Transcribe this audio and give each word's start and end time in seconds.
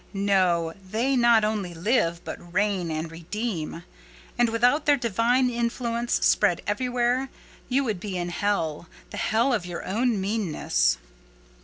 No; 0.15 0.73
they 0.83 1.15
not 1.15 1.43
only 1.43 1.75
live, 1.75 2.25
but 2.25 2.51
reign 2.51 2.89
and 2.89 3.11
redeem: 3.11 3.83
and 4.35 4.49
without 4.49 4.87
their 4.87 4.97
divine 4.97 5.47
influence 5.47 6.25
spread 6.25 6.63
everywhere, 6.65 7.29
you 7.69 7.83
would 7.83 7.99
be 7.99 8.17
in 8.17 8.29
hell—the 8.29 9.17
hell 9.17 9.53
of 9.53 9.67
your 9.67 9.85
own 9.85 10.19
meanness. 10.19 10.97